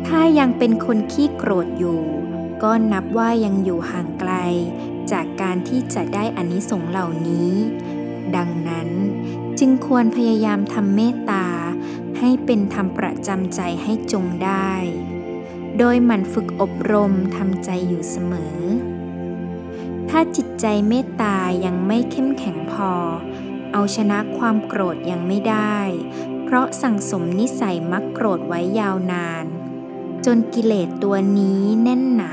[0.07, 2.01] ถ้ายังเป็นคนขี้โกรธอยู่
[2.63, 4.33] ก็นับว่ายังอยู่ห่างไกล
[5.11, 7.51] จากการที่จะได้อานิสงส์เหล่านี้
[8.35, 8.89] ดังนั้น
[9.59, 11.45] จึงควรพยายามทำเมตตา
[12.19, 14.71] ให้เป็นธรรมประจำใจให้จงได้
[15.77, 18.59] โดยหมั่นฝึกอบรมทำใจอยู่เสมอ
[20.09, 22.91] ถ้าจิตใจเมตตายังไม่เข้มแข็งพอ
[23.73, 25.77] เอาชนะความโกรธยังไม่ได้
[26.43, 29.45] เพราะสั่งสมนิสัยมักโกรธไว้ยาวนาน
[30.25, 32.32] จนกิเลสตัวนี้แน่นหนา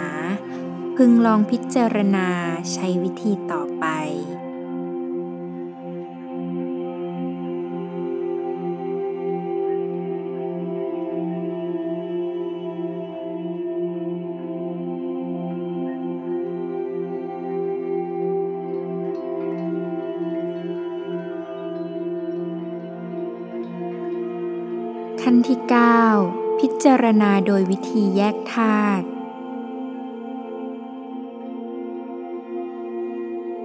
[1.04, 2.28] พึงลองพิจารณา
[2.72, 3.84] ใช้วิธีต่อไป
[25.20, 25.58] ขั้นที่
[26.08, 29.19] 9 พิจารณาโดยวิธีแยกธาตุ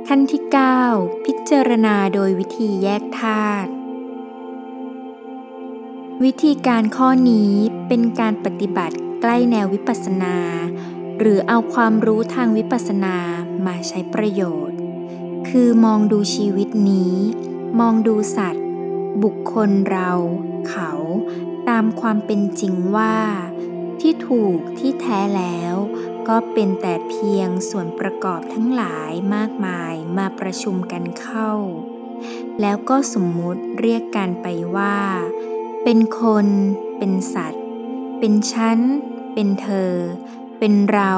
[0.10, 0.44] ขั้นที่
[0.84, 3.70] 9 พิจารณาโดยวิธีแยกธาตุ
[6.24, 7.54] วิธีการข้อนี้
[7.88, 10.38] เป็นการปฏิบัติใกล้แนววิปัสสนา
[11.20, 13.18] หรือเอาความรู้ทางวิปัสสนา
[13.66, 14.78] มาใช้ประโยชน์
[15.50, 17.16] คือมองดูชีวิตนี้
[17.80, 18.66] มองดูสัตว์
[19.24, 20.12] บุคคลเรา
[20.70, 20.92] เขา
[21.70, 23.18] ตามความเป็นจริงว่า
[24.00, 25.76] ที่ถูกที่แท้แล้ว
[26.28, 31.52] ก็เป็นแต่เพียงส่วนประกอบทั้งหลายมากมายมาประชุมกันเข้า
[32.62, 34.98] แล้วก็สมมุติเรียกกันไปว่า
[35.84, 36.48] เป็นคน
[36.98, 37.64] เป็นสัตว์
[38.20, 38.80] เป็นฉัน
[39.34, 39.94] เป็นเธอ
[40.60, 41.14] เป็นเรา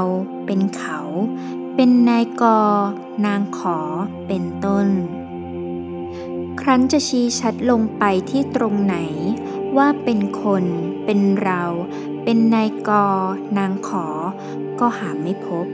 [0.45, 0.99] เป็นเขา
[1.75, 2.43] เป็นนายก
[3.25, 3.79] นางขอ
[4.27, 4.87] เป็นต้น
[6.59, 8.97] ครั้นจะชี้ชัดลงไปที่ตรงไหน
[9.77, 10.63] ว่าเป็นคน
[11.05, 11.63] เป็นเรา
[12.23, 12.91] เป็นนายก
[13.57, 14.07] นางขอ
[14.79, 15.67] ก็หาไม่พบ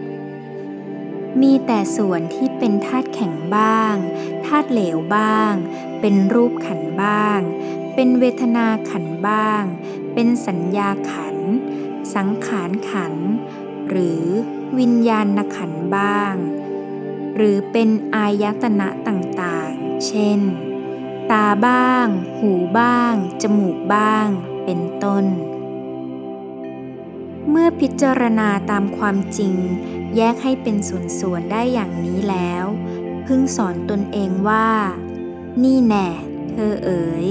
[1.42, 3.96] มีแต่ส่วนที่เป็นธาตุแข็งบ้าง
[4.46, 5.54] ธาตุเหลวบ้าง
[6.02, 7.40] เป็นรูปขันบ้าง
[7.96, 9.64] เป็นเวทนาขันบ้าง
[10.14, 11.38] เป็นสัญญาขัน
[12.16, 13.16] สังขารขัน
[13.90, 14.22] หรือ
[14.80, 16.34] วิญญาณขันบ้าง
[17.36, 20.40] หรือเป็นอายตนะต่างๆ เช่น
[21.32, 22.08] ตาบ้าง
[22.40, 24.28] หูบ้าง จมูกบ้าง
[24.66, 25.26] เป็นต้น
[27.50, 29.56] เมื่อพิจารณาตามความจริง
[30.16, 30.76] แยกให้เป็น
[31.20, 32.66] ส่วนๆได้อย่างนี้แล้ว
[33.26, 34.70] พึงสอนตนเองว่า
[35.64, 36.08] นี่แน่
[36.50, 37.26] เธอเอ๋ย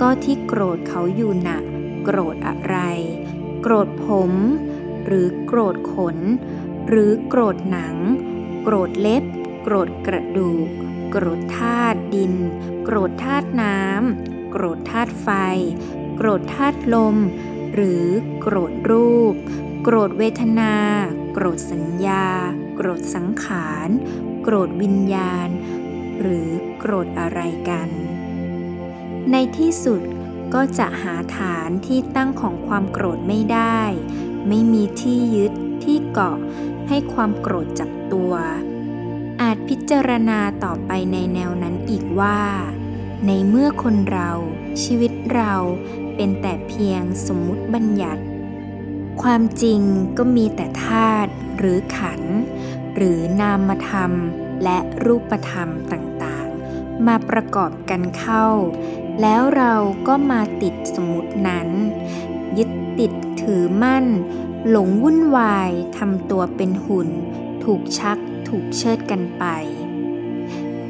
[0.00, 1.64] ก็ที่โกรธเขาอยู่หนัก
[2.04, 2.76] โกรธอะไร
[3.62, 4.32] โกรธผม
[5.04, 6.18] หรือโกรธขน
[6.88, 7.96] หรือโกรธหนัง
[8.62, 9.24] โกรธเล็บ
[9.62, 10.68] โกรธกระดูก
[11.10, 12.34] โกรธธาตุดิน
[12.84, 15.28] โกรธธาตุน้ำโกรธธาตุไฟ
[16.16, 17.16] โกรธธาตุลม
[17.74, 18.04] หรือ
[18.40, 19.34] โกรธรูป
[19.82, 20.74] โกรธเวทนา
[21.32, 22.26] โกรธสัญญา
[22.76, 23.88] โกรธสังขาร
[24.42, 25.48] โกรธวิญญาณ
[26.20, 26.48] หรือ
[26.78, 27.88] โกรธอะไรกัน
[29.30, 30.02] ในที่สุด
[30.54, 33.80] ก็จะหาฐานที่ตั้งของความโกรธไม่ได้
[34.48, 35.52] ไม่มีที่ยึด
[35.84, 36.38] ที่เกาะ
[36.88, 38.32] ให้ความโกรธจับตัว
[39.40, 42.40] อาจพิจารณาต่อไปในแนวนั้นอีกว่า
[43.26, 44.30] ในเมื่อคนเรา
[44.82, 45.54] ชีวิตเรา
[46.18, 48.24] เป็นแต่เพียงสมมุติบัญญัติ
[49.22, 49.80] ความจริง
[50.18, 52.22] ก็มีแต่ธาตุหรือขัน
[52.96, 54.12] หรือนามธรรม
[54.64, 58.46] และรูปธรรมต่างๆ มาประกอบกันเข้า
[59.20, 59.74] แล้วเรา
[60.08, 61.68] ก็มาติดสมมตินั้น
[62.58, 63.12] ยึดติด
[63.42, 64.06] ถือมั่น
[64.68, 67.08] หลงวุ่นวายทำตัวเป็นหุ่น
[67.64, 69.44] ถูกชักถูกเชิดกันไป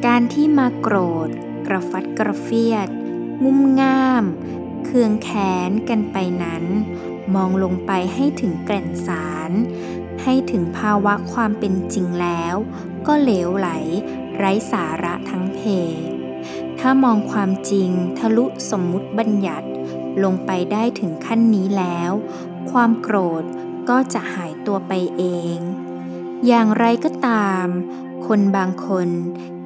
[0.06, 1.28] การที่มาโกรธ
[1.66, 2.88] กระฟัดกระเฟียด
[3.44, 4.24] งุ่มง่าม
[4.91, 6.64] เคืองแค้นกันไปนั้น
[7.34, 9.51] มองลงไปให้ถึงแก่นสาร
[10.22, 12.55] ให้ถึงภาวะความเป็นจริงแล้ว
[13.07, 13.68] ก็เหลวไหล
[14.36, 15.61] ไร้สาระทั้งเพ
[16.80, 19.68] ถ้ามองความจริงทะลุสมมุติบัญญัติ
[20.24, 22.11] ลงไปได้ถึงขั้นนี้แล้ว
[22.70, 23.45] ความโกรธ
[23.89, 25.24] ก็จะหายตัวไปเอ
[25.57, 25.59] ง
[26.47, 27.66] อย่างไรก็ตาม
[28.26, 29.09] คนบางคน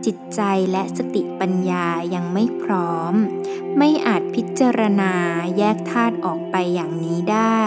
[0.07, 0.41] จิตใจ
[0.73, 3.15] และสติปัญญายังไม่พร้อม
[3.79, 5.15] ไม่อาจพิจารณา
[5.59, 7.63] แยกธาตุออกไปอย่างนี้ได้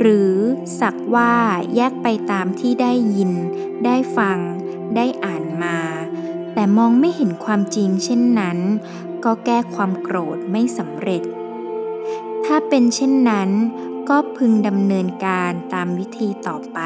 [0.00, 0.34] หรือ
[0.80, 1.34] สักว่า
[1.76, 3.32] แยกไปตามที่ได้ยิน
[3.84, 4.38] ได้ฟัง
[4.96, 5.78] ได้อ่านมา
[6.54, 8.58] แต่มองไม่เห็นความจริงเช่นนั้น
[9.24, 11.22] ก็แก้ความโกรธไม่สำเร็จ
[12.44, 13.50] ถ้าเป็นเช่นนั้น
[14.08, 16.80] ก็พึงดำเนินการตามวิธีต่อไป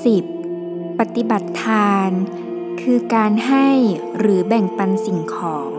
[0.00, 2.10] 10 ปฏิบัติทาน
[2.80, 3.68] คือการให้
[4.18, 5.72] หรือแบ่งปันสิ่งของ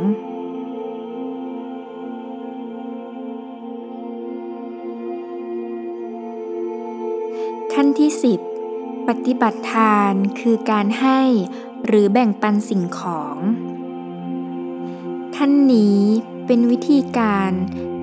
[7.74, 8.11] ขั้นที่
[8.59, 11.22] 10 ปฏิบัติทานคือการให้
[11.86, 13.38] หรือแบ่งปันสิ่งของ
[15.36, 15.99] ขั้นนี้
[16.45, 17.51] เป็นวิธีการ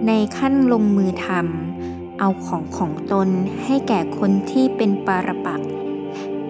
[0.07, 3.29] ในขั้นลงมือทำเอาของของตน
[3.65, 5.71] ให้แก่คนที่เป็นปารปักษ์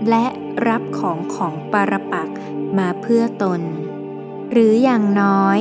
[0.09, 0.27] และ
[0.69, 2.31] รับของของปรปัก
[2.79, 3.61] มาเพื่อตน
[4.51, 5.59] หรืออย่างน้อย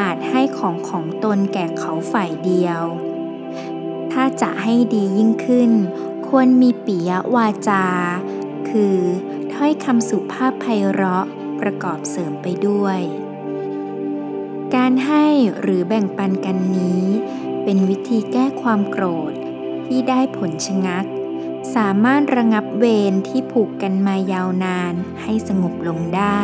[0.00, 2.82] อาจให้ของของตนแก่เขาฝ่ายเดียว
[4.12, 5.70] ถ้าจะให้ดียิ่งขึ้น
[6.28, 7.86] ควรมีปิยวาจา
[8.70, 8.98] คือ
[9.52, 11.26] ถ้อยคำสุภาพไพเราะ
[11.60, 13.00] ประกอบเสริมไปด้วย
[14.74, 15.26] การให้
[15.60, 17.04] หรือแบ่งปันกันนี้
[17.64, 19.32] เป็นวิธีแก้ความโกรธ
[19.86, 21.04] ที่ได้ผลชะงัก
[21.74, 26.42] สามารถระงับเวรที่ผูกกันมายาวนานให้สงบลงได้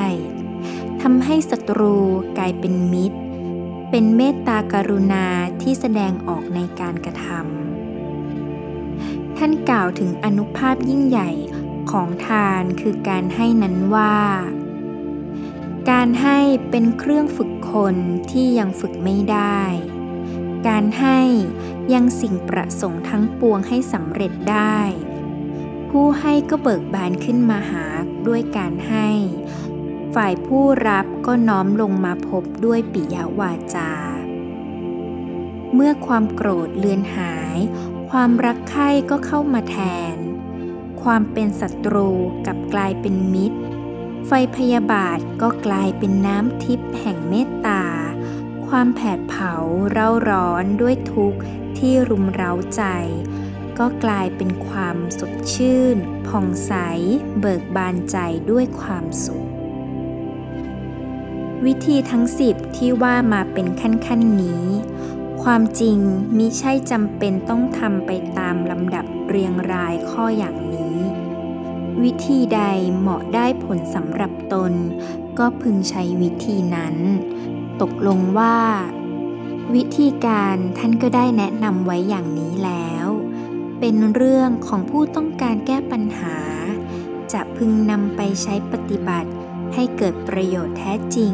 [1.03, 1.97] ทำให้ศัตรู
[2.39, 3.19] กลายเป็นมิตร
[3.91, 5.27] เป็นเมตตากรุณา
[5.63, 11.31] ที่แสดงออกในการกระทำท่านกล่าวถึงอนุภาพยิ่งใหญ่
[11.91, 14.19] ของทานคือการให้นั้นว่า
[15.91, 16.39] การให้
[16.71, 17.97] เป็นเครื่องฝึกคน
[18.31, 19.61] ที่ยังฝึกไม่ได้
[20.69, 21.21] การให้
[21.93, 24.79] ยังสิ่งประสงค์ทั้งปวงให้สำเร็จได้
[25.97, 27.87] ผู้ให้ก็เบิกบานขึ้นมาหา
[28.27, 29.09] ด้วยการให้
[30.15, 33.93] ฝ่ายผู้รับก็น้อมลงมาพบด้วยปิยวาจา
[35.75, 37.59] เมื่อความโกรธเลือนหาย
[38.11, 39.77] ความรักใคร่ก็เข้ามาแท
[40.15, 40.17] น
[41.03, 42.09] ความเป็นศัตรู
[42.47, 43.59] กับกลายเป็นมิตร
[44.27, 47.85] ไฟพยาบาทก็กลายเป็นน้ำทิพย์แห่งเมตตา
[48.67, 49.53] คความแผดเผา
[49.91, 51.41] เร่าร้อนด้วยทุกข์
[51.79, 52.83] ที่รุมเร้าใจ
[53.79, 55.97] ก็กลายเป็นความสดชื่น
[56.29, 56.73] ผ่องใส
[57.41, 58.17] เบิกบานใจ
[58.51, 59.45] ด้วยความสุข
[61.65, 64.65] วิธีทั้งสิบที่ว่ามาเป็นขั้นๆนี้
[65.43, 65.99] ความจริง
[66.37, 70.99] มิใช่จำเป็นต้องทำไปตามลำดับเรียงรายข้ออย่างนี้
[72.03, 72.61] วิธีใด
[72.99, 74.73] เหมาะได้ผลสำหรับตน
[75.39, 76.97] ก็พึงใช้วิธีนั้น
[77.81, 78.59] ตกลงว่า
[79.75, 83.02] วิธีการท่านก็ได้แนะนำไว้อย่างนี้แล้ว
[83.85, 86.37] เป็นเรื่องของผู้ต้องการแก้ปัญหา
[87.33, 89.31] จะพึงนำไปใช้ปฏิบัติ
[89.75, 91.33] ให้เกิดประโยชน์แท้จริง